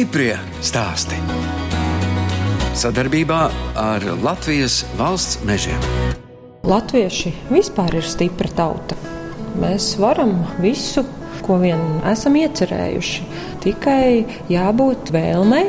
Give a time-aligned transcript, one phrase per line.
[0.00, 0.32] Stiprie
[0.64, 1.18] stāsti.
[2.72, 3.40] Sadarbībā
[3.76, 5.76] ar Latvijas valsts mežiem.
[6.64, 8.96] Latvieši vispār ir stipra tauta.
[9.60, 11.04] Mēs varam visu,
[11.44, 13.28] ko vien esam iecerējuši.
[13.60, 15.66] Tikai jābūt vēlmei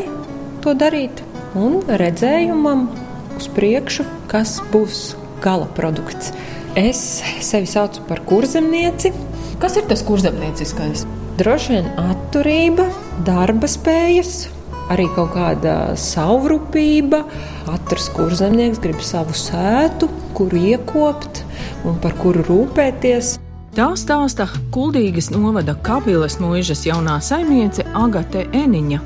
[0.64, 1.20] to darīt
[1.60, 2.88] un redzējumam
[3.36, 5.10] uz priekšu, kas būs
[5.44, 6.32] gala produkts.
[6.80, 9.12] Es sevi saucu par kurzemnieci.
[9.60, 11.04] Kas ir tas kurzemnieciskais?
[11.36, 11.92] Droši vien
[12.32, 12.86] atturība,
[13.28, 14.46] darba spējas,
[14.88, 17.26] arī kaut kāda savrupība.
[17.66, 21.42] Katrs kurzemnieks grib savu sētu, kuru iekopt
[21.84, 23.34] un par kuru rūpēties.
[23.76, 29.00] Tā stāsta Kuldīgas novada Kapilas mūžas jaunā saimniece Agate Eniņa.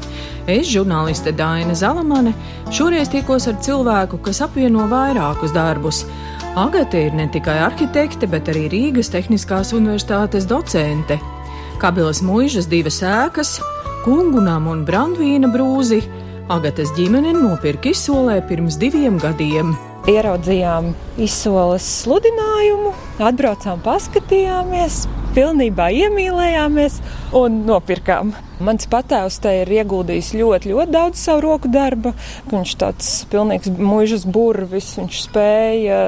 [0.45, 2.33] Es, žurnāliste Daina Zalamane,
[2.69, 6.03] šoreiz tikos ar cilvēku, kas apvieno vairākus darbus.
[6.55, 11.17] Agate ir ne tikai arhitekte, bet arī Rīgas Tehniskās Universitātes docente.
[11.81, 13.57] Kapilas mūžas divas ēkas,
[14.05, 16.03] kungunam un brandvīna brūzi,
[16.51, 19.73] Agates ģimene nopirka izsolē pirms diviem gadiem
[20.05, 22.91] ieraudzījām izsoles sludinājumu,
[23.25, 26.99] atbraucām, paskatījāmies, pilnībā iemīlējāmies
[27.35, 28.33] un nopirkām.
[28.65, 32.13] Mans patēvs te ir ieguldījis ļoti, ļoti daudz savu roku darba.
[32.51, 36.01] Viņš tāds pilnīgs mūžas burvis, viņš spēja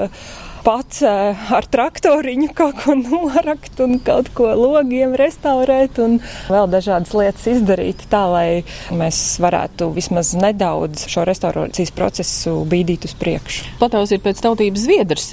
[0.67, 6.17] pats ar traktoriņu kaut ko norakt un kaut ko logiem restaurēt un
[6.51, 8.49] vēl dažādas lietas izdarīt tā, lai
[8.91, 13.77] mēs varētu vismaz nedaudz šo restaurācijas procesu bīdīt uz priekšu.
[13.79, 15.29] Patavs ir pēc tautības zviedrs.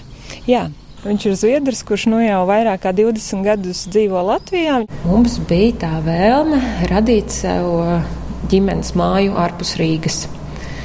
[0.47, 0.69] Jā.
[1.05, 4.79] Viņš ir zviedrs, kurš nu jau vairāk kā 20 gadus dzīvo Latvijā.
[5.05, 7.67] Mums bija tā vēlme radīt sev
[8.49, 10.23] ģimenes māju ārpus Rīgas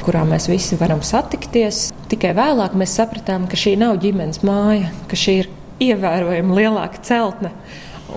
[0.09, 1.89] kurā mēs visi varam satikties.
[2.10, 5.50] Tikai vēlāk mēs sapratām, ka šī nav ģimenes māja, ka šī ir
[5.83, 7.52] ievērojami lielāka celtne.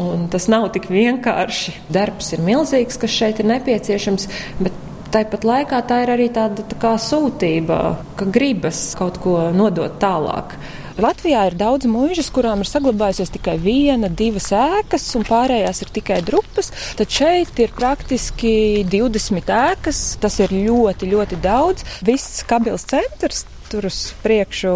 [0.01, 1.75] Un tas nav tik vienkārši.
[1.93, 4.29] Darbs ir milzīgs, kas šeit ir nepieciešams,
[4.65, 4.79] bet
[5.13, 7.83] tāpat laikā tā ir arī tāda tā kā sūtība,
[8.17, 10.57] ka gribas kaut ko nodot tālāk.
[11.01, 16.19] Latvijā ir daudz mūžas, kurām ir saglabājusies tikai viena, divas ēkas, un pārējās ir tikai
[16.25, 16.69] drupas.
[16.97, 20.03] Tad šeit ir praktiski 20 ēkas.
[20.21, 21.85] Tas ir ļoti, ļoti daudz.
[22.05, 24.75] Viss kabils centrs tur uz priekšu.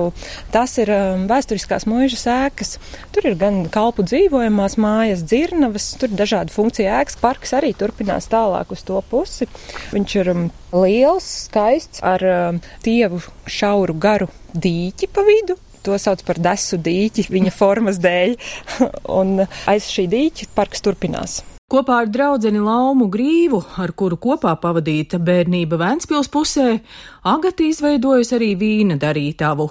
[0.55, 2.77] Tas ir um, vēsturiskās mūžas ēkas.
[3.15, 7.21] Tur ir gan kalpu dzīvojamās mājas, dzirnavas, tur ir dažādi funkcija ēkas.
[7.23, 9.49] Parks arī turpinās tālāk uz to pusi.
[9.93, 15.59] Viņš ir um, liels, skaists, ar um, tievu šauru garu dīķi pa vidu.
[15.87, 18.35] To sauc par desu dīķi viņa formas dēļ,
[19.21, 21.45] un aiz šī dīķa parks turpinās.
[21.67, 26.67] Kopā ar draugu Laumu Grīvu, ar kuru kopā pavadīta bērnība Vēncpils pusē,
[27.27, 29.67] Agata izveidojusi arī vīna darītavu.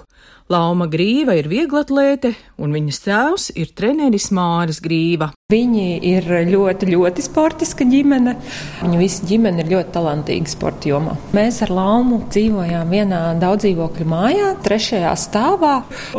[0.46, 2.30] Lauma Grīva ir vieglatlēte,
[2.62, 5.32] un viņas tēvs ir treneris Māris Grīva.
[5.50, 8.32] Viņi ir ļoti, ļoti sportiska ģimene.
[8.80, 11.16] Viņa visa ģimene ir ļoti talantīga sporta jomā.
[11.34, 15.72] Mēs ar Laumu dzīvojām vienā daudzdzīvokļu mājā, trešajā stāvā,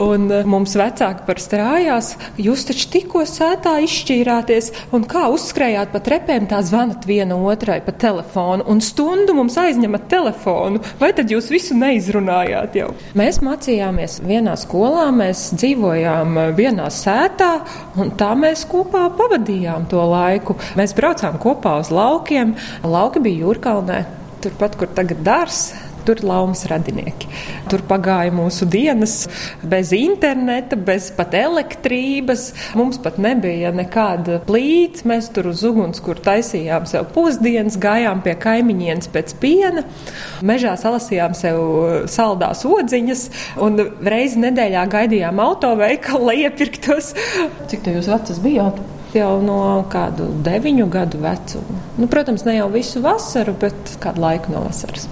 [0.04, 2.14] un mums vecāki par strājās.
[2.40, 7.96] Jūs taču tikko sētā izšķīrāties, un kā uzskrējāt pa trepēm, tā zvanat viena otrai pa
[7.96, 10.84] telefonu, un stundu mums aizņemat telefonu.
[11.00, 12.92] Vai tad jūs visu neizrunājāt jau?
[13.16, 17.52] Mēs mācījāmies vienā skolā, mēs dzīvojām vienā sētā,
[18.00, 20.58] un tā mēs kopā pavadījām to laiku.
[20.80, 22.56] Mēs braucām kopā uz laukiem.
[22.88, 24.02] Lauki bija Jūrkalnē,
[24.44, 25.68] turpat, kur tagad dārs
[26.08, 27.30] tur laumas radinieki.
[27.72, 29.26] Tur pagāja mūsu dienas
[29.68, 32.50] bez interneta, bez pat elektrības.
[32.80, 35.04] Mums pat nebija nekāda plīts.
[35.08, 39.84] Mēs tur uz uguns, kur taisījām sev pusdienas, gājām pie kaimiņienes pēc piena,
[40.46, 41.62] mežā salasījām sev
[42.12, 43.26] saldās odziņas
[43.64, 47.14] un reizi nedēļā gaidījām autoveikalu, lai iepirktos.
[47.68, 48.80] Cik te jūs vecas bijāt?
[49.16, 49.60] jau no
[49.92, 51.82] kādu deviņu gadu vecuma.
[51.98, 55.08] Nu, protams, ne jau visu vasaru, bet kādu laiku no vasaras.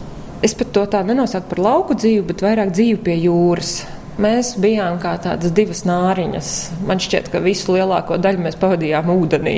[0.46, 3.80] Es pat to tā nenosaku par lauku dzīvi, bet vairāk dzīvi pie jūras.
[4.22, 6.50] Mēs bijām kā tādas divas nāriņas.
[6.86, 9.56] Man šķiet, ka visu lielāko daļu mēs pavadījām ūdenī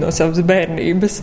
[0.00, 1.20] no savas bērnības.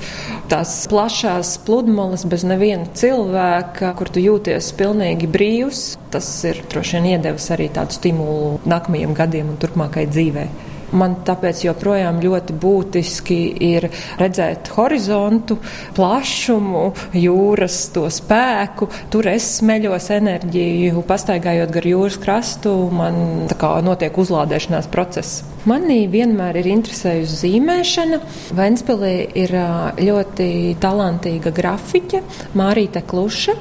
[0.53, 5.83] Tās plašās pludmales bez neviena cilvēka, kur tu jūties pilnīgi brīvs,
[6.13, 10.49] tas ir droši vien iedevis arī tādu stimulu nākamajiem gadiem un turpmākajai dzīvei.
[10.95, 13.37] Man tāpēc joprojām ļoti būtiski
[13.67, 13.89] ir
[14.19, 15.57] redzēt horizontu,
[15.97, 16.85] plašumu,
[17.17, 18.87] jūras to spēku.
[19.11, 25.43] Tur es smeļos enerģiju, pastaigājot gar jūras krastu, man kā notiek uzlādēšanās process.
[25.67, 28.21] Manī vienmēr ir interesējusi zīmēšana.
[28.55, 29.13] Ventspilī
[29.43, 29.51] ir
[29.99, 30.49] ļoti
[30.79, 32.23] talantīga grafiķe
[32.55, 33.57] Mārīte Kluša,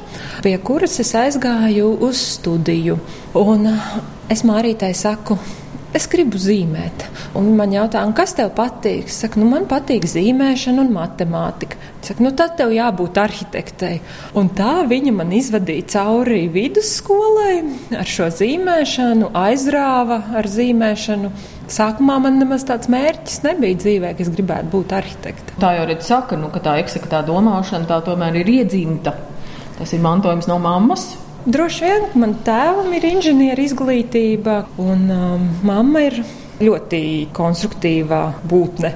[0.46, 3.00] pie kuras es aizgāju uz studiju.
[3.42, 3.66] Un
[4.30, 5.40] es Mārītai saku,
[5.96, 7.06] es gribu zīmēt.
[7.38, 9.08] Un man jautā, kas tev patīk?
[9.10, 11.78] Es saku, nu, man patīk zīmēšana un matemātika.
[12.00, 13.98] Es saku, nu, tad tev jābūt arhitektei.
[14.38, 17.56] Un tā viņa man izvadīja cauri vidusskolai
[17.96, 21.32] ar šo zīmēšanu, aizrāva ar zīmēšanu.
[21.72, 25.56] Sākumā man nemaz tāds mērķis nebija dzīvē, ka es gribētu būt arhitekte.
[25.62, 29.16] Tā jau redz, saka, nu, ka tā eksakta domāšana tā tomēr ir iedzimta.
[29.76, 31.10] Tas ir mantojums no mammas.
[31.46, 36.16] Droši vien man tēvam ir inženieru izglītība, un um, mamma ir
[36.58, 36.98] ļoti
[37.36, 38.90] konstruktīvā būtne.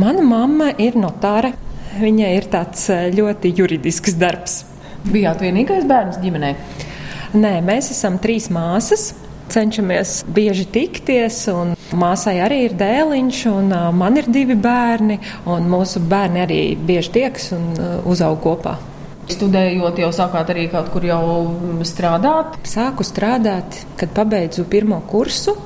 [0.00, 1.52] Mana mamma ir notāre.
[2.00, 4.62] Viņai ir tāds uh, ļoti juridisks darbs.
[5.12, 6.54] Bijāt vienīgais bērns ģimenē?
[7.36, 9.10] Nē, mēs esam trīs māsas.
[9.52, 16.00] Cenšamies bieži tikties, un māsai arī ir dēliņš, un uh, man ir divi bērni, mūsu
[16.08, 18.78] bērni arī bieži tieks un uh, uzaug kopā.
[19.30, 21.22] Studējot, jau sākāt arī kaut kur jau
[21.86, 22.58] strādāt?
[22.68, 25.56] Sāku strādāt, kad pabeidzu pirmo kursu,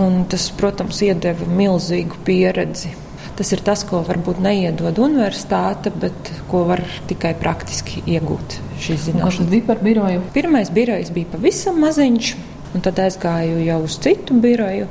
[0.00, 2.92] un tas, protams, iedeva milzīgu pieredzi.
[3.36, 8.58] Tas ir tas, ko varbūt neiedod universitāte, bet ko var tikai praktiski iegūt.
[8.82, 10.24] Kas tas bija par biroju?
[10.34, 12.32] Pirmais birojs bija pavisam maziņš,
[12.74, 14.88] un tad aizgāju jau uz citu biroju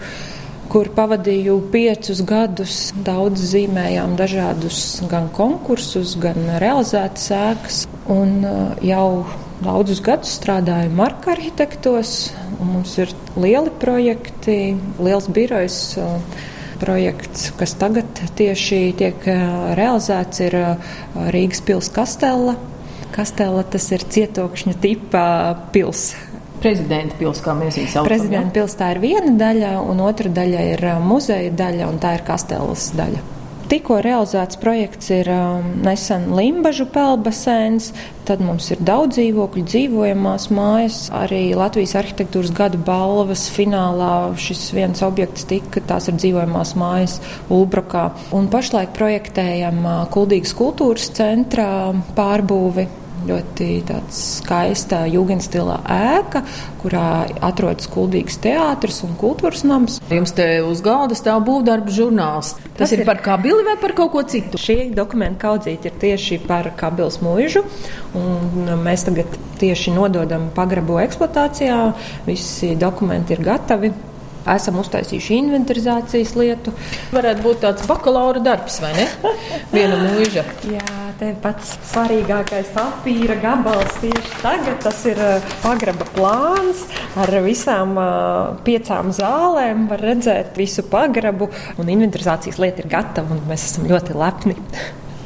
[0.71, 2.75] kur pavadīju piecus gadus.
[3.03, 7.81] Daudz zīmējām dažādus gan konkursus, gan realizētas ēkas.
[8.11, 9.25] Un uh, jau
[9.63, 12.31] daudzus gadus strādāju marka arhitektos.
[12.61, 15.83] Mums ir lieli projekti, liels birojs.
[16.01, 16.47] Uh,
[16.81, 18.09] projekts, kas tagad
[18.39, 20.55] tieši tiek uh, realizēts, ir
[21.29, 22.55] Rīgas pilsēta Kastela.
[23.13, 25.23] Kastela tas ir cietokšņa tipa
[25.75, 26.29] pilsēta
[26.61, 28.09] prezidenta pilsēta, kā mēs viņu saucam.
[28.09, 32.91] Prezidenta pilsēta ir viena daļa, un otra daļa ir muzeja daļa, un tā ir Kastelas
[32.97, 33.40] daļa.
[33.71, 37.93] Tikko realizēts projekts ir um, nesen Limbaģu pelbasēns,
[38.27, 40.97] tad mums ir daudz dzīvokļu, dzīvojamās mājas.
[41.15, 48.09] Arī Latvijas arhitektūras gada balvas finālā šis viens objekts tika, tās ir dzīvojamās mājas Ulbrakā.
[48.35, 49.79] Un pašlaik projektējam
[50.11, 51.71] Kuldīgas kultūras centrā
[52.19, 52.89] pārbūvi
[53.27, 53.69] ļoti
[54.13, 56.43] skaista jūgenstila ēka,
[56.81, 57.05] kurā
[57.43, 59.99] atrodas Kuldīgas teātris un kultūras nams.
[60.11, 62.55] Jums te uz galda stāv būvdarba žurnāls.
[62.71, 64.59] Tas, Tas ir, ir par kabili vai par kaut ko citu?
[64.61, 67.63] Šie dokumenti kaudzīti ir tieši par kabilas mūžu,
[68.81, 71.81] mēs tagad tieši nododam pagrabu eksploatācijā.
[72.29, 73.93] Visi dokumenti ir gatavi.
[74.49, 76.73] Esam uztaisījuši inventarizācijas lietu.
[77.13, 79.05] Varētu būt tāds bakalaura darbs, vai ne?
[79.75, 80.43] Viena mūža.
[80.71, 84.79] Jā, te pats svarīgākais papīra gabals tieši tagad.
[84.81, 86.87] Tas ir uh, pagraba plāns
[87.21, 89.85] ar visām uh, piecām zālēm.
[89.91, 94.57] Var redzēt visu pagrabu, un inventarizācijas lieta ir gatava, un mēs esam ļoti lepni.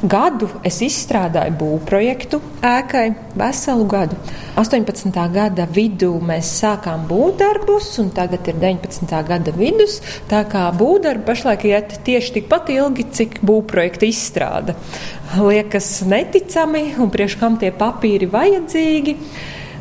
[0.06, 3.06] Gadu es izstrādāju būvprojektu ēkai,
[3.38, 4.18] veselu gadu.
[4.60, 5.10] 18.
[5.34, 9.16] gada vidū mēs sākām būvdarbus, un tagad ir 19.
[9.26, 9.98] gada vidus.
[10.30, 14.76] Tā kā būvdarbi pašlaik iet tieši tikpat ilgi, cik būvprojekta izstrāde.
[15.40, 19.16] Liekas neticami, un priekš kam tie papīri vajadzīgi.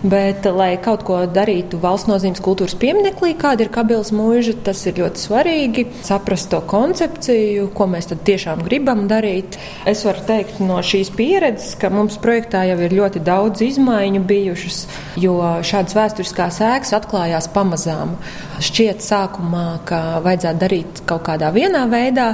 [0.05, 4.99] Bet, lai kaut ko darītu valsts nozīmes kultūras pieminekli, kāda ir kabelas mūža, tas ir
[4.99, 5.85] ļoti svarīgi.
[6.05, 9.57] Saprast to koncepciju, ko mēs tiešām gribam darīt.
[9.89, 14.83] Es varu teikt no šīs pieredzes, ka mums projektā jau ir ļoti daudz izmaiņu bijušas,
[15.23, 18.13] jo šādas vēsturiskās ēkas atklājās pamazām.
[18.61, 22.27] Šķiet sākumā, ka vajadzētu darīt kaut kādā vienā veidā,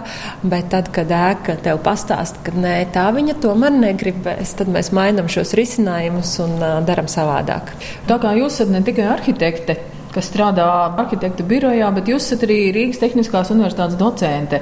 [0.43, 5.31] bet tad, kad ēka tev pastāsta, ka nē, tā viņa tomēr negribēs, tad mēs mainām
[5.31, 7.73] šos risinājumus un uh, darām savādāk vairāk.
[8.07, 9.77] Tā kā jūs esat ne tikai arhitekte,
[10.15, 10.67] kas strādā
[11.01, 14.61] arhitekta birojā, bet jūs esat arī Rīgas Tehniskās Universitātes docente.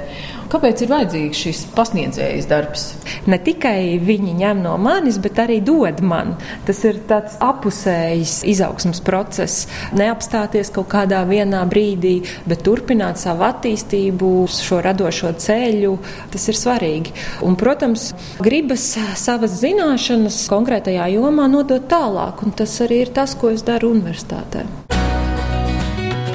[0.49, 2.85] Kāpēc ir vajadzīgs šis pasniedzējas darbs?
[3.29, 6.33] Ne tikai viņi ņem no manis, bet arī dod man.
[6.65, 9.67] Tas ir tāds apusējs izaugsmas process.
[9.93, 12.15] Neapstāties kaut kādā vienā brīdī,
[12.49, 15.95] bet turpināt savu attīstību, šo radošo ceļu.
[16.33, 17.13] Tas ir svarīgi.
[17.45, 18.09] Un, protams,
[18.41, 18.89] gribas
[19.21, 24.65] savas zināšanas konkrētajā jomā nodot tālāk, un tas arī ir tas, ko es daru universitātē.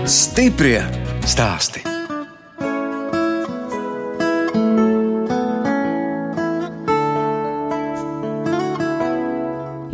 [0.04, 0.82] Stiprie
[1.24, 1.80] stāsti.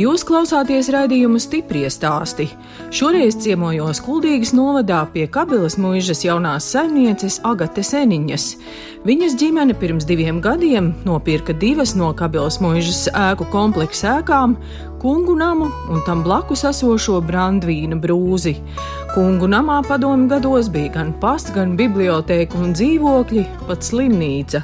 [0.01, 2.49] Jūs klausāties raidījuma stipri stāstī.
[2.91, 8.47] Šoreiz ciemojos Kuldīgas novadā pie Kabilas mūžas jaunās saimnieces Agates Eniņas.
[9.07, 14.57] Viņas ģimene pirms diviem gadiem nopirka divas no Kabilas mūžas ēku kompleksa ēkām-
[15.03, 18.57] kungu namu un tam blakus esošo brandvīna brūzi.
[19.11, 24.61] Kungu namā padomu gados bija gan pasts, gan biblioteka un dzīvokļi, pat slimnīca.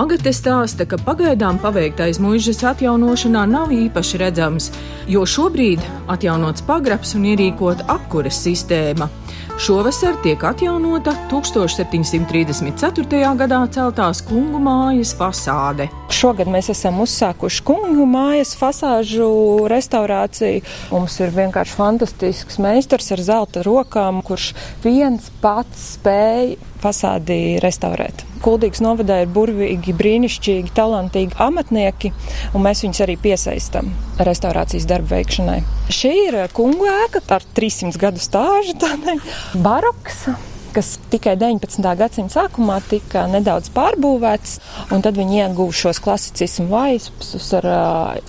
[0.00, 4.70] Agate stāsta, ka pagaidām paveiktais mūžas atjaunošanā nav īpaši redzams,
[5.04, 5.84] jo šobrīd
[6.16, 9.10] atjaunots pagrabs un ierīkota apkures sistēma.
[9.54, 13.20] Šovasar tiek atjaunota 1734.
[13.38, 15.86] gadā celtās kungu mājas fasāde.
[16.10, 19.30] Šogad mēs esam uzsākuši kungu mājas fasāžu
[19.70, 20.66] restaurāciju.
[20.90, 24.50] Mums ir vienkārši fantastisks meistars ar zelta rokām, kurš
[24.82, 28.33] viens pats spēja fasādi restaurēt.
[28.44, 32.12] Kuldīgas novadā ir burvīgi, brīnišķīgi, talantīgi amatnieki,
[32.52, 33.88] un mēs viņus arī piesaistam
[34.20, 35.60] restaurācijas darbu veikšanai.
[35.88, 39.16] Šī ir kungu ēka ar 300 gadu stāžu, tādai
[39.64, 40.26] baroks
[40.74, 41.84] kas tikai 19.
[41.98, 44.56] gadsimta sākumā tika nedaudz pārbūvēts,
[44.94, 47.68] un tad viņi ieguva šos klasicismu vaispus ar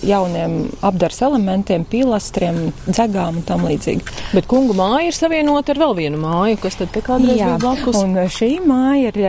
[0.06, 4.06] jauniem apdars elementiem, pilastriem, dzegām un tam līdzīgi.
[4.36, 7.62] Bet kungu māja ir savienota ar vēl vienu māju, kas tad te kādreiz Jā, bija
[7.64, 7.98] blakus.
[8.02, 9.20] Un šī māja ir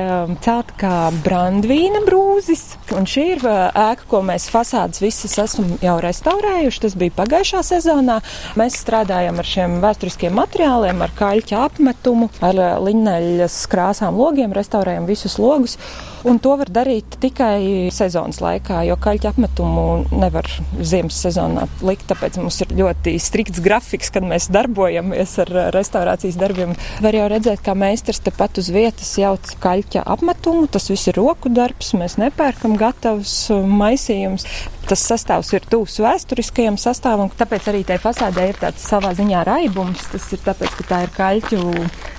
[0.46, 0.96] celta kā
[1.26, 2.66] brandvīna brūzis,
[2.98, 6.84] un šī ir ēka, ko mēs fasādes visas esam jau restaurējuši.
[6.86, 8.20] Tas bija pagājušā sezonā.
[8.60, 15.08] Mēs strādājam ar šiem vēsturiskiem materiāliem, ar kaļķa apmetumu, ar liņu ķīneļas krāsām logiem, restaurējam
[15.08, 15.78] visus logus.
[16.28, 22.04] Un to var darīt tikai sezonas laikā, jo kaļķa apmetumu nevar ziemas sezonā likt.
[22.10, 26.76] Tāpēc mums ir ļoti strikts grafiks, kad mēs darbojamies ar restaurācijas darbiem.
[27.04, 30.68] Var jau redzēt, kā meistars tepat uz vietas jauc kaļķa apmetumu.
[30.72, 34.48] Tas viss ir roku darbs, mēs nepērkam gatavus maisījumus.
[34.88, 40.06] Tas sastāvs ir tuvs vēsturiskajam sastāvam, tāpēc arī tai fasādē ir tāds savā ziņā raibums.
[40.14, 41.60] Tas ir tāpēc, ka tā ir kaļķu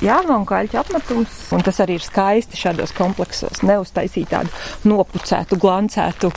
[0.04, 3.62] jārva un kaļķu apmetums, un tas arī ir skaisti šādos kompleksos.
[3.98, 4.52] Neuztaisīt tādu
[4.88, 6.30] nopucētu, glancētu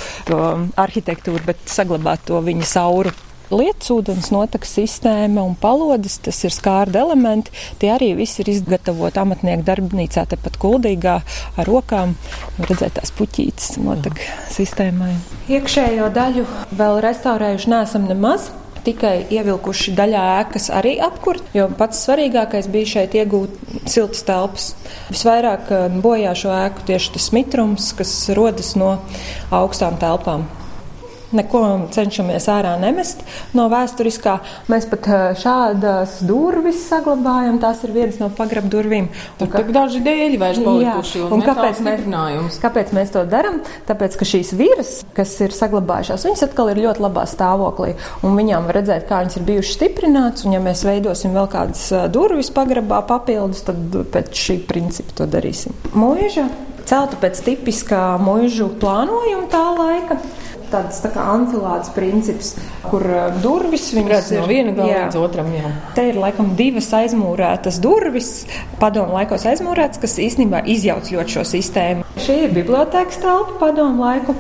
[0.82, 3.14] arhitektūru, bet saglabāt to viņa sauru
[3.52, 7.52] Lietsūdens notekas sistēma un palodas, tas ir skārda elementi.
[7.82, 11.18] Tie arī visi ir izgatavoti amatnieku darbnīcā, tepat kuldīgā
[11.60, 12.14] ar rokām.
[12.64, 14.24] Redzēt tās puķītes notek
[14.56, 15.18] sistēmai.
[15.52, 16.48] Iekšējo daļu
[16.80, 18.48] vēl restaurējuši nesam nemaz
[18.86, 23.60] tikai ievilkuši daļā ēkas arī apkurt, jo pats svarīgākais bija šeit iegūt
[23.90, 24.72] siltas telpas.
[25.12, 28.96] Visvairāk eh, bojā šo ēku tieši tas mitrums, kas rodas no
[29.52, 30.50] augstām telpām
[31.36, 31.62] neko
[31.94, 33.24] cenšamies ārā nemest
[33.58, 34.38] no vēsturiskā.
[34.72, 39.10] Mēs pat eh, šādas durvis saglabājam, tās ir vienas no pagraba durvīm.
[39.40, 41.24] Tur ka, daži dēļi vairs palikuši.
[41.32, 43.62] Un kāpēc mēs, kāpēc mēs to darām?
[43.90, 47.96] Tāpēc, ka šīs viras, kas ir saglabājušās, viņas atkal ir ļoti labā stāvoklī.
[48.26, 50.48] Un viņām var redzēt, kā viņas ir bijušas stiprinātas.
[50.48, 55.30] Un ja mēs veidosim vēl kādas eh, durvis pagrabā papildus, tad pēc šī principa to
[55.32, 55.76] darīsim.
[55.98, 56.48] Mūža
[56.90, 60.22] celta pēc tipiskā mūžu plānojuma tā laika
[60.72, 62.54] tāds tā kā anfilādes princips,
[62.86, 65.52] kur uh, durvis ir no viena gala līdz otram.
[65.56, 65.72] Jā.
[65.98, 68.32] Te ir laikam divas aizmūrētas durvis,
[68.82, 72.08] padomu laikos aizmūrētas, kas īstenībā izjauc ļoti šo sistēmu.
[72.22, 74.38] Šī ir bibliotēkas telpa padomu laiku.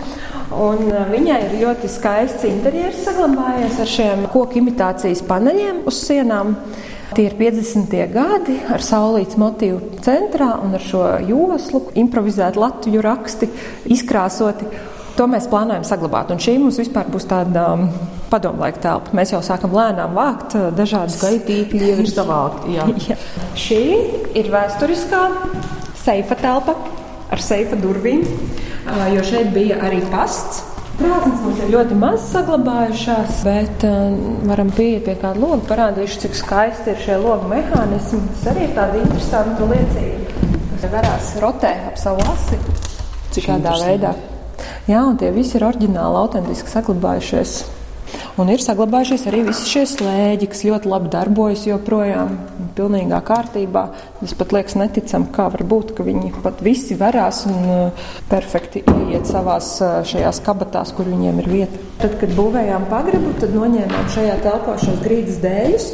[0.51, 6.57] Un uh, viņai ir ļoti skaists interjers saglabājies ar šiem koku imitācijas paneļiem uz sienām.
[7.11, 7.91] Tie ir 50.
[8.13, 13.49] gadi ar saulītas motīvu centrā un ar šo joslu, improvizētu latviešu raksti,
[13.91, 14.69] izkrāsoti.
[15.17, 16.31] To mēs plānojam saglabāt.
[16.31, 17.89] Un šī mums vispār būs tāda um,
[18.31, 19.11] padomlaika telpa.
[19.17, 22.77] Mēs jau sākam lēnām vākt uh, dažādas skaitīkļi, jau ir savākti.
[22.77, 22.87] Jā.
[23.09, 23.19] jā.
[23.59, 23.83] Šī
[24.39, 25.25] ir vēsturiskā
[26.05, 26.77] seifa telpa
[27.31, 30.60] ar seifa durvīm, uh, jo šeit bija arī pasts.
[31.01, 34.11] Krāsnes mums ir ļoti maz saglabājušās, bet uh,
[34.45, 38.21] varam pieiet pie kāda loga, parādīšu, cik skaisti ir šie logu mehānismi.
[38.35, 42.61] Tas arī ir tāda interesanta liecība, kas varās rotē ap savu asi.
[43.33, 44.13] Cik kādā veidā.
[44.85, 47.57] Jā, un tie visi ir oriģināli, autentiski saglabājušies.
[48.41, 52.31] Un ir saglabājušies arī visi šie slēģi, kas ļoti labi darbojas joprojām,
[52.73, 53.83] pilnīgā kārtībā.
[54.25, 58.81] Es pat liekas, neticam, kā var būt, ka viņi pat visi varās un uh, perfekti
[59.11, 61.83] iet savās uh, šajās kabatās, kur viņiem ir vieta.
[62.01, 65.87] Tad, kad būvējām pagrabu, tad noņēmām šajā telpā šos grīdas dēļus.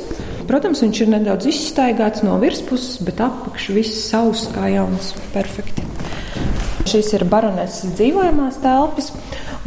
[0.48, 5.84] Protams, viņš ir nedaudz izstaigāts no virspuses, bet apakš viss sauss kā jauns, perfekti.
[6.88, 9.12] Šīs ir baroneses dzīvojamās telpas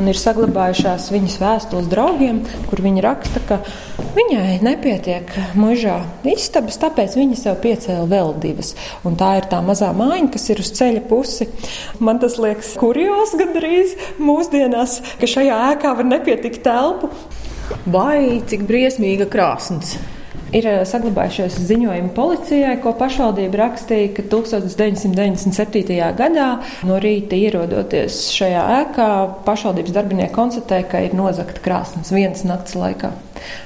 [0.00, 2.40] un ir saglabājušās viņas vēstules draugiem,
[2.70, 3.60] kur viņa raksta, ka
[4.16, 8.72] viņai nepietiek mužā istabas, tāpēc viņa sev piecēla vēl divas.
[9.04, 11.50] Un tā ir tā mazā mājiņa, kas ir uz ceļa pusi.
[12.00, 17.12] Man tas liekas kurjos gandrīz mūsdienās, ka šajā ēkā var nepietikt telpu.
[17.86, 19.98] Vai cik briesmīga krāsnes!
[20.50, 26.00] Ir eh, saglabājušies ziņojumi policijai, ko pašvaldība rakstīja, ka 1997.
[26.18, 26.48] gadā
[26.88, 29.06] no rīta ierodoties šajā ēkā,
[29.46, 33.12] pašvaldības darbinieki konstatēja, ka ir nozagta krāsnes vienas nakts laikā.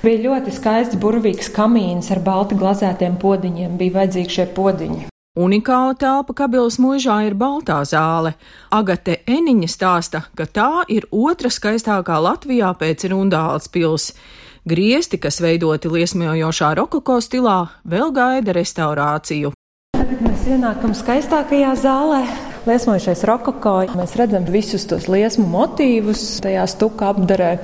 [0.05, 5.09] Bija ļoti skaists burvīgs kamīns ar balti glazētiem podiņiem, bija vajadzīgi šie podiņi.
[5.41, 8.37] Unikāla telpa Kabilas mūžā ir Baltā zāle.
[8.71, 14.12] Agate Eniņa stāsta, ka tā ir otra skaistākā Latvijā pēc Rundāls pils.
[14.64, 19.50] Griesti, kas veidoti liesmojošā rokoko stilā, vēl gaida restaurāciju.
[19.92, 22.23] Tagad mēs ienākam skaistākajā zālē.
[22.64, 27.59] Liesmojušies rokoko, mēs redzam visus tos liesmu motīvus tajā stuka apdarē.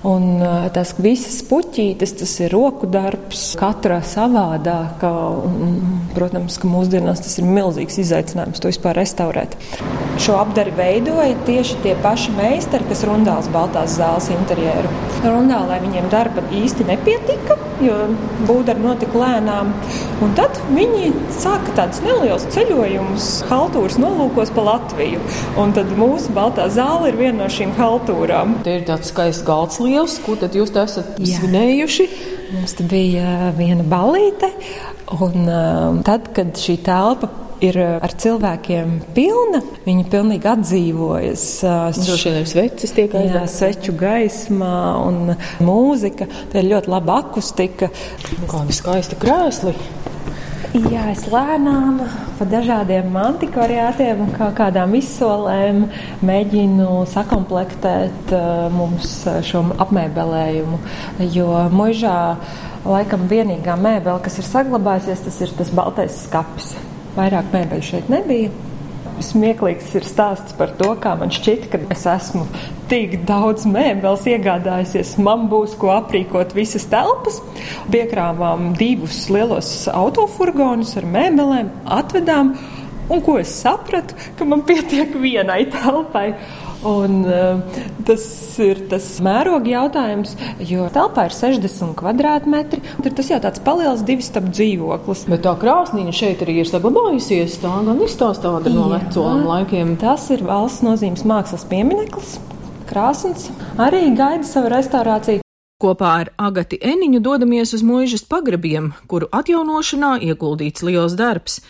[0.00, 0.40] Un
[0.72, 5.10] tas visas puķītes, tas ir roku darbs, katra savādāka.
[5.44, 5.74] Un,
[6.16, 9.58] protams, ka mūsdienās tas ir milzīgs izaicinājums to vispār restaurēt.
[10.20, 14.88] Šo apdari veidoja tieši tie paši meistari, kas rundāls Baltās zāles interjeru.
[15.20, 17.96] Rundālē viņiem darba īsti nepietika, jo
[18.48, 19.72] būdari notika lēnām.
[20.24, 25.22] Un tad viņi sāka tādus nelielus ceļojumus, haltūras nolūkos pa Latviju.
[25.60, 28.58] Un tad mūsu Baltā zāle ir viena no šīm haltūrām.
[28.66, 31.38] Tie ir tāds skaists galds liels, ko tad jūs esat Jā.
[31.38, 32.08] svinējuši?
[32.54, 34.50] Mums bija viena balīte,
[35.20, 37.30] un um, tad, kad šī telpa
[37.64, 39.62] ir uh, ar cilvēkiem pilna.
[39.86, 41.46] Viņi pilnīgi atdzīvojas.
[42.00, 43.56] Droši vien sveces tiek aizvērtas.
[43.60, 46.28] Sveču gaismā un mūzika.
[46.52, 47.90] Tā ir ļoti laba akustika.
[48.50, 49.76] Kādi skaisti krēsli.
[50.70, 51.96] Jā, es lēnām
[52.38, 55.80] pa dažādiem antikvariātiem un kā kādām izsolēm
[56.22, 59.16] mēģinu sakomplektēt uh, mums
[59.48, 60.78] šo apmēbelējumu.
[61.34, 62.20] Jo mužā
[62.86, 66.76] laikam vienīgā mēbele, kas ir saglabājusies, tas ir tas baltais skats.
[67.16, 68.50] Vairāk mēbeļu šeit nebija.
[69.20, 72.46] Smieklīgs ir stāsts par to, kā man šķiet, ka es esmu
[72.88, 75.16] tik daudz mēbeles iegādājusies.
[75.20, 77.40] Man būs ko aprīkot visas telpas.
[77.92, 82.54] Piekrāvām divus lielos autofurgonus ar mēbelēm, atvedām.
[83.10, 86.28] Un ko es sapratu, ka man pietiek vienai telpai.
[86.80, 87.60] Un, uh,
[88.08, 88.22] tas
[88.64, 90.32] ir tas mēroga jautājums,
[90.64, 92.80] jo telpā ir 60 kvadrātmetri.
[93.04, 95.26] Tas jau tāds paliels divu stāvu dzīvoklis.
[95.28, 97.58] Bet tā krāsnīca šeit arī ir saglabājusies.
[97.60, 99.98] Tā gan izstāsta tāda no vecām laikiem.
[100.00, 102.38] Tas ir valsts nozīmes mākslas piemineklis.
[102.88, 105.44] Krāsns arī gaida savu restaurāciju.
[105.80, 111.60] Kopā ar Agati Eniņu dodamies uz mūžas pagrabiem, kuru atjaunošanā ieguldīts liels darbs.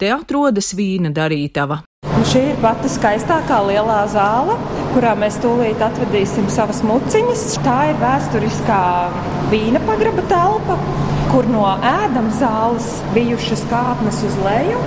[0.00, 1.82] Te atrodas vīna darītava.
[2.18, 4.56] Un šī ir pati skaistākā lielā zāle,
[4.98, 7.44] kurā mēs tūlīt atvedīsim savas muciņas.
[7.62, 8.82] Tā ir vēsturiskā
[9.52, 10.78] vīna pagraba telpa
[11.28, 14.78] kur no ēdama zāles bijušas kāpnes uz leju,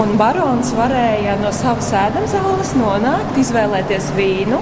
[0.00, 4.60] un barons varēja no savas ēdama zāles nonākt, izvēlēties vīnu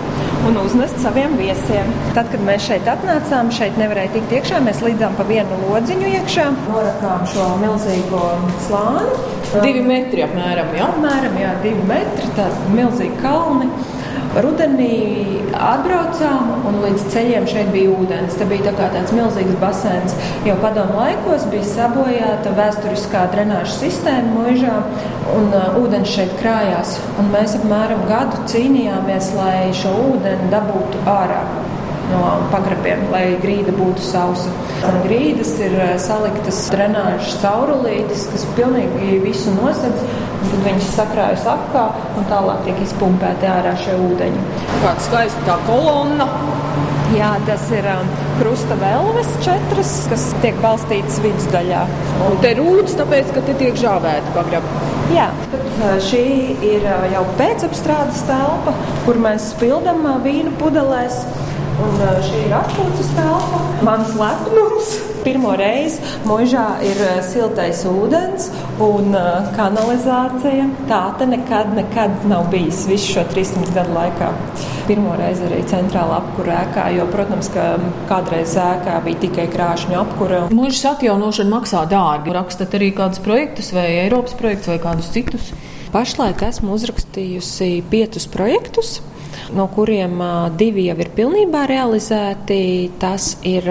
[0.49, 1.93] un uznest saviem viesiem.
[2.17, 6.49] Tad, kad mēs šeit atnācām, šeit nevarēja tikt iekšā, mēs līdzām pa vienu lodziņu iekšā,
[6.67, 8.25] norakām šo milzīgo
[8.67, 9.15] slāni.
[9.63, 10.91] Divi metri apmēram, jā?
[10.91, 13.71] Apmēram, jā, divi metri, tādi milzīgi kalni.
[14.37, 14.97] Rudenī
[15.57, 18.37] atbraucām, un līdz ceļiem šeit bija ūdens.
[18.39, 20.17] Tā bija tā tāds milzīgs basēns.
[20.47, 24.77] Jau padomu laikos bija sabojāta vēsturiskā drenāžas sistēma mūžā,
[25.37, 26.99] un uh, ūdens šeit krājās.
[27.19, 31.43] Un mēs apmēram gadu cīnījāmies, lai šo ūdeni dabūtu ārā
[32.13, 34.53] no pagrabiem, lai grīda būtu sausa.
[34.89, 40.07] Un grīdas ir uh, saliktas drenāžas caurulītes, kas pilnīgi visu nosedz.
[40.39, 41.85] Tad viņas sakrājas apkā
[42.17, 44.45] un tālāk tiek izpumpēti ārā šie ūdeņi.
[44.85, 46.29] Kāda skaista tā kolonna!
[47.17, 51.87] Jā, tas ir um, krusta velves četras, kas tiek balstītas vidusdaļā.
[52.27, 54.83] Un te rūtas, tāpēc, ka te tiek žāvēta pagraba.
[55.15, 56.25] Jā, tad uh, šī
[56.69, 61.23] ir uh, jau pēcapstrādes telpa, kur mēs spildam uh, vīnu pudelēs.
[61.79, 64.97] Un šī ir atpūtas telpa, mans lepnums.
[65.23, 68.49] Pirmo reizi mūžā ir siltais ūdens
[68.83, 69.15] un
[69.55, 70.67] kanalizācija.
[70.91, 74.33] Tā te nekad, nekad nav bijis visu šo 300 gadu laikā.
[74.89, 77.71] Pirmo reizi arī centrāla apkūra ēkā, jo, protams, ka
[78.11, 80.45] kādreiz ēkā bija tikai krāšņu apkūra.
[80.55, 82.35] Mūžas atjaunošana maksā dārgi.
[82.35, 85.53] Rakstat arī kādus projektus vai Eiropas projektus vai kādus citus?
[85.93, 88.99] Pašlaik esmu uzrakstījusi piecus projektus
[89.55, 90.21] no kuriem
[90.59, 92.61] divi jau ir pilnībā realizēti.
[93.01, 93.67] Tas ir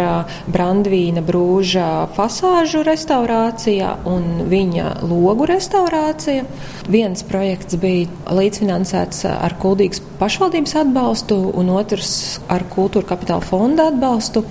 [0.53, 6.45] Brandvīna brūža fasāžu restaurācija un viņa logu restaurācija.
[6.91, 12.11] Viens projekts bija līdzfinansēts ar Kuldīgas pašvaldības atbalstu, un otrs
[12.51, 14.45] ar Kultūra kapitāla fonda atbalstu.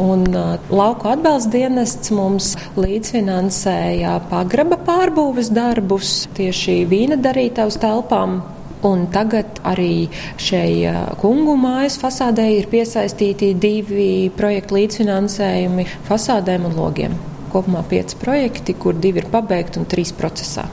[0.00, 0.26] Un
[0.74, 8.40] lauku atbalsta dienests mums līdzfinansēja pagraba pārbūves darbus tieši vīna darītavas telpām
[8.84, 17.16] Un tagad arī šai kungu mājas fasādē ir piesaistīti divi projektu līdzfinansējumi fasādēm un logiem.
[17.54, 20.68] Kopumā pieci projekti, kur divi ir pabeigti un trīs procesā.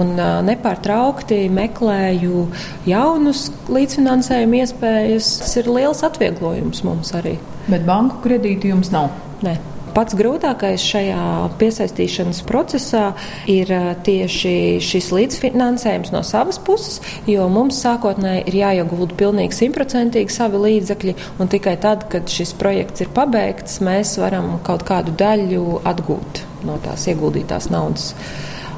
[0.00, 2.48] Un nepārtraukti meklēju
[2.90, 5.28] jaunus līdzfinansējuma iespējas.
[5.44, 7.36] Tas ir liels atvieglojums mums arī.
[7.68, 9.12] Bet banku kredītu jums nav?
[9.44, 9.54] Nē.
[9.94, 11.24] Pats grūtākais šajā
[11.60, 13.12] piesaistīšanas procesā
[13.46, 13.68] ir
[14.02, 16.96] tieši šis līdzfinansējums no savas puses,
[17.30, 23.06] jo mums sākotnēji ir jāiegulda pilnīgi simtprocentīgi savi līdzekļi, un tikai tad, kad šis projekts
[23.06, 28.10] ir pabeigts, mēs varam kaut kādu daļu atgūt no tās ieguldītās naudas.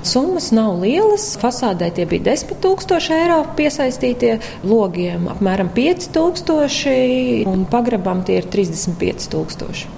[0.06, 1.32] Summas nav lielas.
[1.40, 8.46] Fasādē tie bija 10 000 eiro piesaistītie, logiem apmēram 5 000 un pagrabam tie ir
[8.52, 9.88] 35 000.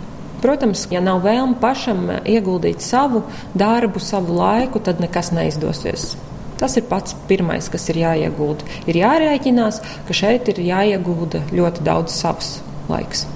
[0.40, 3.24] Protams, ja nav vēlme pašam ieguldīt savu
[3.58, 6.14] darbu, savu laiku, tad nekas neizdosies.
[6.58, 8.64] Tas ir pats pirmais, kas ir jāiegulda.
[8.88, 12.56] Ir jārēķinās, ka šeit ir jāiegulda ļoti daudz savs
[12.88, 13.26] laiks.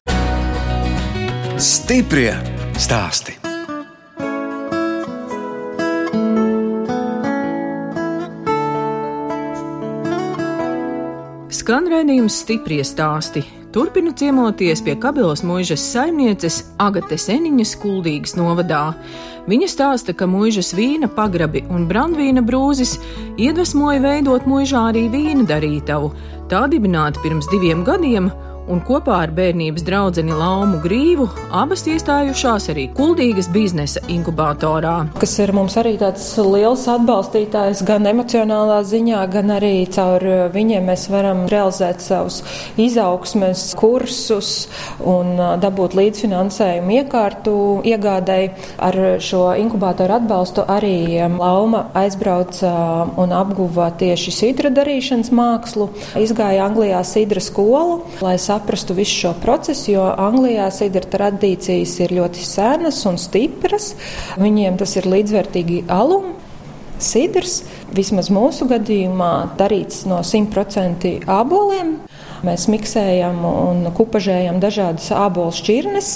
[1.60, 2.32] Stiprie
[2.80, 3.41] stāsti!
[11.62, 13.44] Skan redzējums stipri stāsti.
[13.70, 18.80] Turpinu ciemoties pie Kabelas mūžas saimnieces Agates Eniņas Kuldīgas novadā.
[19.46, 22.96] Viņa stāsta, ka mūžas vīna pagrabi un brandvīna brūzis
[23.38, 26.10] iedvesmoja veidot mūžā arī vīna darītavu.
[26.50, 28.26] Tā dibināta pirms diviem gadiem,
[28.70, 34.94] un kopā ar bērnības draugu Laumu Grīvu abas iestājušās arī Kuldīgas biznesa inkubatorā.
[35.18, 41.08] Kas ir mums arī tāds liels atbalstītājs gan emocionālā ziņā, gan arī caur viņiem mēs
[41.12, 42.40] varam realizēt savus
[42.80, 47.56] izaugsmes kursus un dabūt līdzfinansējumu iekārtu
[47.88, 48.52] iegādēji.
[48.82, 52.72] Ar šo inkubatoru atbalstu arī Lauma aizbrauca
[53.18, 55.88] un apguva tieši sidra darīšanas mākslu,
[56.20, 62.44] izgāja Anglijā sidra skolu, lai saprastu visu šo procesu, jo Anglijā sidra tradīcijas ir ļoti
[62.44, 63.92] senas un stipras.
[64.40, 66.34] Viņiem tas ir līdzvērtīgi alum.
[67.02, 67.62] Sidrs,
[67.96, 71.96] vismaz mūsu gadījumā, darīts no 100% aboliem.
[72.46, 76.12] Mēs miksējam un kupažējam dažādas ābolu šķirnes.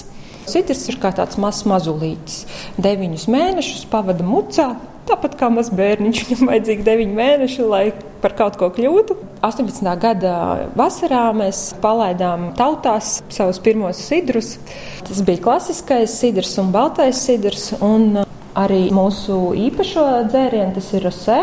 [0.46, 2.44] Sidrs ir kā tāds mazs mazulītis.
[2.78, 4.74] Deviņus mēnešus pavada mucā,
[5.06, 7.84] Tāpat kā mazs bērniņš, viņam vajadzīgi 9 mēneši, lai
[8.22, 9.14] par kaut ko kļūtu.
[9.44, 9.90] 18.
[10.00, 10.36] gada
[10.78, 14.56] vasarā mēs palaidām tautās savus pirmos sidrus.
[15.06, 18.22] Tas bija klasiskais sidrs un baltais sidrs, un
[18.56, 21.42] arī mūsu īpašo dzērienu, tas ir rosē,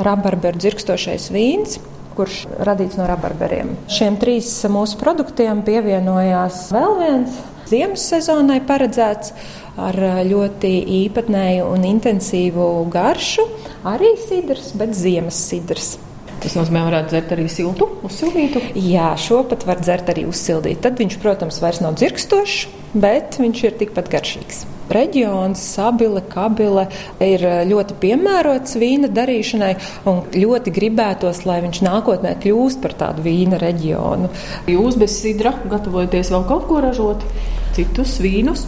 [0.00, 1.80] rabarberu dzirkstošais vīns
[2.20, 3.70] kurš radīts no rabarberiem.
[3.88, 7.38] Šiem trīs mūsu produktiem pievienojās vēl viens
[7.70, 9.32] ziemas sezonai paredzēts
[9.80, 9.96] ar
[10.28, 13.46] ļoti īpatnēju un intensīvu garšu.
[13.88, 15.94] Arī sidrs, bet ziemas sidrs.
[16.40, 18.62] Tas nozīmē, ka varētu dzert arī siltu, uzsildītu.
[18.80, 20.80] Jā, šo pat var dzert arī uzsildīt.
[20.84, 22.62] Tad viņš, protams, vairs nav dzirkstošs,
[22.96, 24.62] bet viņš ir tikpat garšīgs.
[24.90, 26.88] Reģions, sabile, kabile
[27.22, 29.70] ir ļoti piemērots vīna darīšanai,
[30.10, 34.32] un ļoti gribētos, lai viņš nākotnē kļūst par tādu vīna reģionu.
[34.72, 37.28] Jūs bez sidra gatavojaties vēl kaut ko ražot,
[37.76, 38.66] citus vīnus?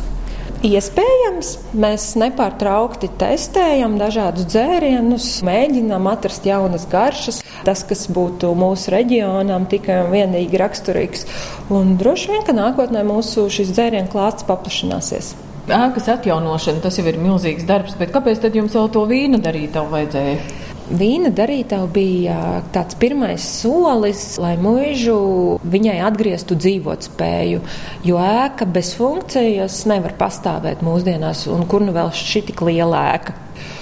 [0.62, 9.66] Iespējams, mēs nepārtraukti testējam dažādus dzērienus, mēģinām atrast jaunas garšas, tas, kas būtu mūsu reģionam
[9.66, 11.26] tikai un vienīgi raksturīgs.
[11.74, 15.32] Un droši vien, ka nākotnē mūsu šis dzērienu klāsts paplašināsies.
[15.66, 19.74] Ēkas atjaunošana, tas jau ir milzīgs darbs, bet kāpēc tad jums vēl to vīnu darīt
[19.74, 20.38] vajadzēja?
[20.92, 22.36] Vīna darītava bija
[22.74, 25.14] tāds pirmais solis, lai mūžu
[25.64, 27.62] viņai atgrieztu dzīvot spēju,
[28.04, 33.38] jo ēka bez funkcijas nevar pastāvēt mūsdienās, un kur nu vēl šī tik liela ēka.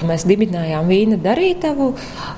[0.07, 1.91] Mēs dibinājām vīna darītavu,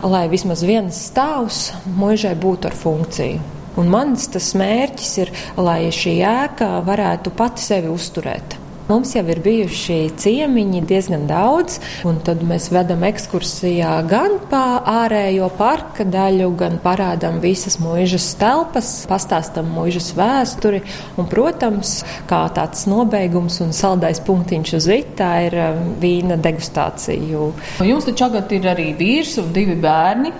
[0.09, 1.67] lai vismaz viens stāvs
[2.01, 3.45] mūžai būtu ar funkciju.
[3.77, 4.25] Un mans
[4.57, 8.62] mērķis ir, lai šī ēka varētu pati sevi uzturēt.
[8.93, 15.47] Mums jau ir bijuši ciemiņi diezgan daudz, un tad mēs vedam ekskursijā gan pa ārējo
[15.57, 20.83] parka daļu, gan parādām visas mūžas telpas, pastāstam mūžas vēsturi,
[21.17, 21.95] un, protams,
[22.29, 27.49] kā tāds nobeigums un saldais punktiņš uz itā ir um, vīna degustācija.
[27.89, 30.35] Jums taču tagad ir arī vīrs un divi bērni.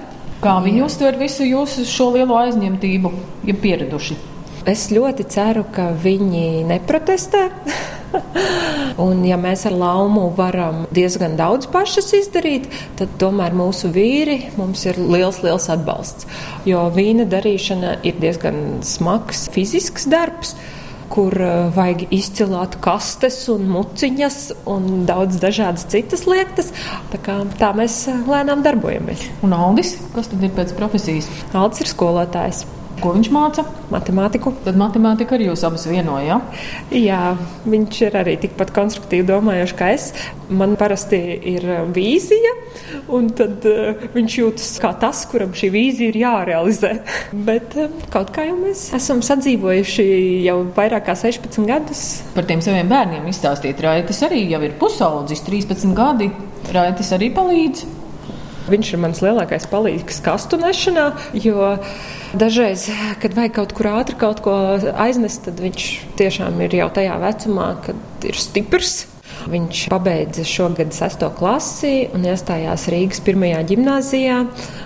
[0.45, 3.17] Kā viņi uztver visu jūsu šo lielo aizņemtību,
[3.49, 4.21] ja pieraduši?
[4.69, 7.49] Es ļoti ceru, ka viņi neprotestē.
[9.07, 14.85] un, ja mēs ar laumu varam diezgan daudz pašas izdarīt, tad tomēr mūsu vīri mums
[14.89, 16.29] ir liels, liels atbalsts.
[16.69, 20.57] Jo vīna darīšana ir diezgan smags fizisks darbs
[21.13, 24.39] kur uh, vajag izcilāt kastes un muciņas
[24.73, 26.73] un daudz dažādas citas lietas.
[27.13, 29.27] Tā, kā, tā mēs uh, lēnām darbojamies.
[29.45, 31.29] Un Aldis, kas tad ir pēc profesijas?
[31.53, 32.65] Aldis ir skolotājs.
[33.03, 33.65] Ko viņš māca?
[33.91, 34.53] Matemātiku.
[34.63, 36.37] Tad matemātika arī jūs abas vienoja.
[36.37, 36.37] Ja?
[36.95, 37.21] Jā,
[37.67, 40.05] viņš ir arī tikpat konstruktīvi domājošs kā es.
[40.53, 41.19] Man parasti
[41.51, 42.53] ir vīzija,
[43.17, 46.93] un tad uh, viņš jūtas kā tas, kuram šī vīzija ir jārealizē.
[47.49, 50.07] Bet uh, kaut kā jau mēs esam sadzīvojuši
[50.47, 52.05] jau vairāk kā 16 gadus.
[52.37, 56.31] Par tiem saviem bērniem izstāstīt, Raitas arī jau ir pusaudzis, 13 gadi.
[56.71, 57.83] Raitas arī palīdz.
[58.71, 61.09] Viņš ir mans lielākais palīgs kastu nešanā,
[61.43, 61.73] jo
[62.39, 62.89] dažreiz,
[63.23, 64.57] kad vajag kaut kur ātri kaut ko
[65.05, 65.89] aiznest, tad viņš
[66.21, 69.07] tiešām ir jau tajā vecumā, kad ir stiprs.
[69.51, 74.43] Viņš pabeidza šogad sesto klasi un iestājās Rīgas pirmajā gimnāzijā.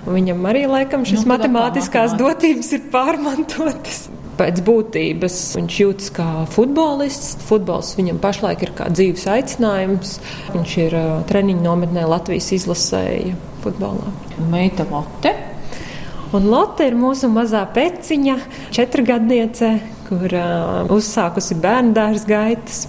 [0.09, 4.07] Viņam arī laikam šis nu, matemātiskās dotības ir pārmantotas.
[4.37, 7.37] Pēc būtības viņš jūtas kā futbolists.
[7.49, 10.17] Futbols viņam pašlaik ir kā dzīves aicinājums.
[10.55, 10.97] Viņš ir
[11.29, 14.13] treniņu nometnē Latvijas izlasēja futbolā.
[14.53, 15.35] Meita Lotte.
[16.35, 18.35] Un Lotte ir mūsu mazā peciņa,
[18.75, 19.69] četrgadniece,
[20.09, 22.81] kur uh, uzsākusi bērnu dārza gaitas.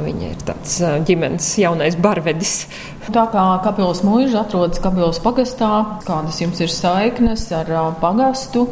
[0.00, 2.54] Viņa ir tāds uh, ģimenes jaunais barvedis.
[3.12, 5.70] Tā kā Kapilas mūža atrodas Kapilas pagastā,
[6.06, 8.66] kādas jums ir saiknes ar uh, pagastu?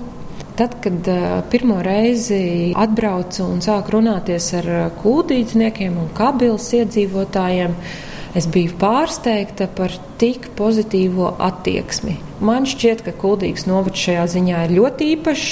[0.57, 4.71] Tad, kad uh, pirmo reizi atbraucu un sāku runāties ar
[5.03, 7.77] kūdīdzniekiem un kabils iedzīvotājiem,
[8.35, 12.17] es biju pārsteigta par tik pozitīvo attieksmi.
[12.45, 15.51] Man šķiet, ka Kuldīgas novads šajā ziņā ir ļoti īpašs,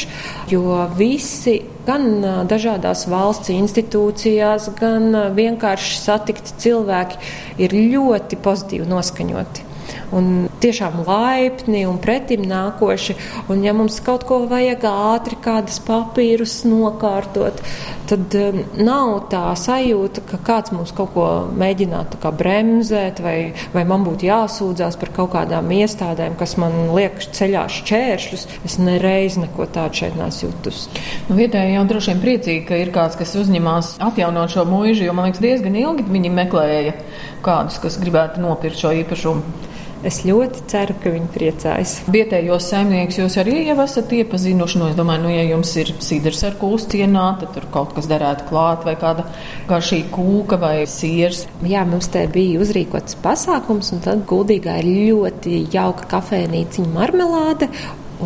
[0.52, 7.20] jo visi gan dažādās valsts institūcijās, gan vienkārši satikti cilvēki
[7.64, 9.71] ir ļoti pozitīvi noskaņoti
[10.12, 13.16] un tiešām laipni un pretim nākoši.
[13.52, 17.62] Un, ja mums kaut ko vajag ātri, kādas papīrus nokārtot,
[18.10, 23.36] tad um, nav tā sajūta, ka kāds mums kaut ko mēģinātu bremzēt, vai,
[23.74, 28.46] vai man būtu jāsūdzās par kaut kādām iestādēm, kas man liek ceļā šķēršļus.
[28.68, 30.86] Es nereiz neko tādu šeit nesu jutus.
[31.28, 35.16] Nu, vietēji jau droši vien priecīgi, ka ir kāds, kas uzņemās atjaunot šo mūžu, jo
[35.16, 36.96] man liekas, diezgan ilgi viņi meklēja
[37.44, 39.70] kādus, kas gribētu nopirkt šo īpašumu.
[40.02, 41.92] Es ļoti ceru, ka viņi priecājas.
[42.10, 44.80] Vietējos saimniekus jūs arī jau esat iepazinuši.
[44.80, 48.48] Nu, es domāju, nu, ja jums ir sidrs ar kūstienā, tad tur kaut kas derētu
[48.48, 49.28] klāt, vai kāda
[49.70, 51.44] garšīga kūka vai siers.
[51.62, 57.70] Jā, mums te bija uzrīkots pasākums, un tad guldīgā ir ļoti jauka kafejnīciņa marmelāde,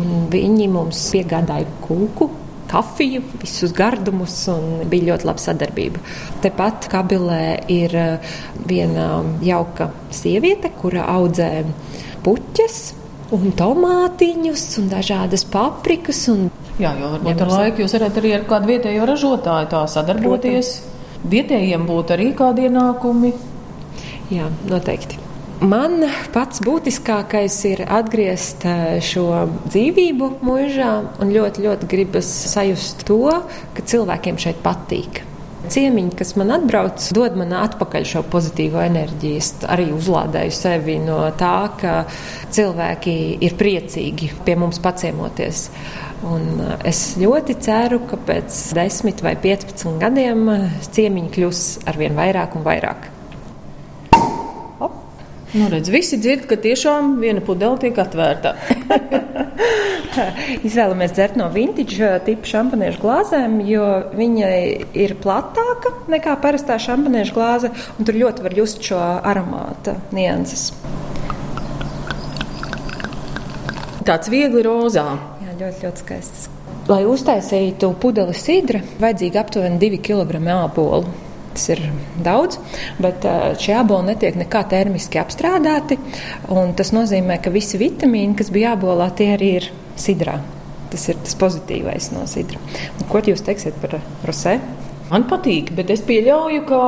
[0.01, 2.31] un viņi mums piegādāja kūku
[2.71, 6.01] kafiju, visus gardumus, un bija ļoti laba sadarbība.
[6.43, 7.41] Tepat Kabilē
[7.73, 11.51] ir eh, viena jauka sieviete, kura audzē
[12.25, 12.79] puķes.
[13.35, 16.21] Un tomātiņus, un dažādas paprikas.
[16.31, 16.45] Un,
[16.79, 20.71] Jā, jau varbūt ar laiku jūs varat arī ar kādu vietējo ražotāju tā sadarboties.
[20.77, 21.27] Protams.
[21.27, 23.33] Vietējiem būtu arī kādi ienākumi.
[24.31, 25.26] Jā, noteikti.
[25.57, 26.03] Man
[26.35, 29.23] pats būtiskākais ir atgriezt eh, šo
[29.65, 30.89] dzīvību mūžā,
[31.23, 33.23] un ļoti, ļoti gribas sajust to,
[33.73, 35.23] ka cilvēkiem šeit patīk.
[35.73, 39.41] Ciemiņi, kas man atbrauc, dod man atpakaļ šo pozitīvo enerģiju.
[39.41, 41.97] Es arī uzlādēju sevi no tā, ka
[42.53, 45.71] cilvēki ir priecīgi pie mums paciemoties.
[46.29, 52.13] Un eh, es ļoti ceru, ka pēc 10 vai 15 gadiem eh, ciemiņi kļūs arvien
[52.21, 53.13] vairāk un vairāk.
[55.57, 58.51] Nu, redz, visi dzird, ka tiešām viena pudele tiek atvērta.
[60.67, 64.51] Izvēlamies dzert no vintage uh, tipa šampaniešu glāzēm, jo viņa
[64.97, 70.69] ir platāka nekā parastā šampaniešu glāze, un tur ļoti var just šo aromāta nianses.
[74.05, 75.07] Tāds viegli rozā.
[75.41, 76.49] Jā, ļoti, ļoti skaists.
[76.87, 81.26] Lai uztaisītu pudeli sidra, vajadzīgi aptuveni 2 kg ābolu.
[81.57, 81.79] Tas ir
[82.21, 82.59] daudz,
[83.01, 83.23] bet
[83.57, 85.97] šie aboli netiek nekā termiski apstrādāti.
[86.77, 90.35] Tas nozīmē, ka visi vitamīni, kas bija jābolā, tie arī ir sidrā.
[90.93, 92.61] Tas ir tas pozitīvais no sidra.
[92.99, 93.97] Un ko jūs teiksiet par
[94.29, 94.59] rosē?
[95.09, 96.79] Man patīk, bet es pieļauju, ka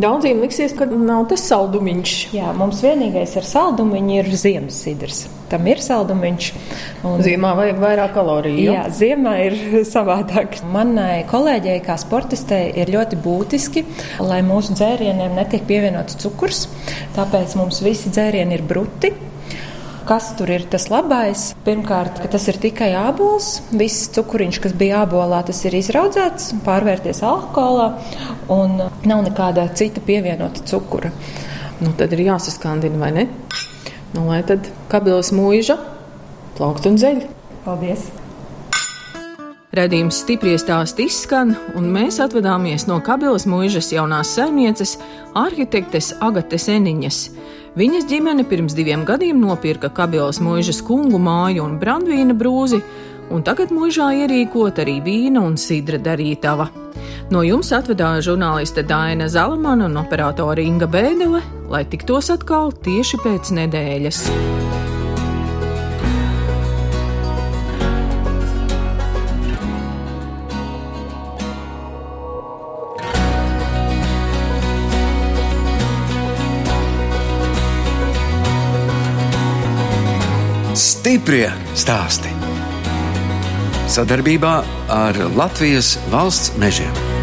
[0.00, 2.16] daudziem liksies, ka nav tas saldumiņš.
[2.32, 5.26] Jā, mums vienīgais ar saldumiņu ir ziemas sidrs.
[5.54, 6.46] Tam ir saldumiņš.
[7.06, 7.20] Un...
[7.22, 8.72] Ziemā vajag vairāk kaloriju.
[8.72, 9.58] Jā, ziemā ir
[9.94, 10.58] savādāk.
[10.74, 13.84] Manai kolēģei, kā sportistei, ir ļoti būtiski,
[14.26, 16.64] lai mūsu dzērieniem netiek pievienots cukurs.
[17.14, 19.12] Tāpēc mums visi dzērieni ir bruti.
[20.04, 21.46] Kas tur ir tas labais?
[21.64, 23.62] Pirmkārt, tas ir tikai ābols.
[23.78, 27.86] Viss cukuriņš, kas bija ābolā, tas ir izraudzēts, pārvērties alkoholā
[28.52, 31.14] un nav nekāda cita pievienota cukura.
[31.78, 33.24] Nu, tad ir jāsaskandina, vai ne?
[34.14, 35.74] Nu, lai tad kabilas mūža
[36.54, 37.24] plaukt un zeļ.
[37.64, 38.12] Paldies!
[39.74, 44.92] Redījums stipri stāst izskan, un mēs atvadāmies no Kabilas mūžas jaunās saimnieces,
[45.34, 47.18] arhitektes Agates Eniņas.
[47.74, 52.78] Viņas ģimene pirms diviem gadiem nopirka Kabilas mūžas kungu māju un brandvīna brūzi,
[53.34, 56.70] un tagad mūžā ierīkot arī vīna un sidra darītava.
[57.32, 61.40] No jums atvedāja žurnāliste Dāna Zalamana un operātore Inga Bēdele,
[61.72, 64.20] lai tiktos atkal tieši pēc nedēļas.
[80.74, 82.32] Stiprie stāsti.
[83.94, 84.54] Sadarbībā
[84.90, 87.13] ar Latvijas valsts mežiem.